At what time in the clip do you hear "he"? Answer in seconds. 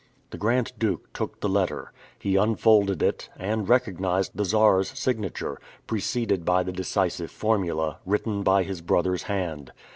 2.17-2.35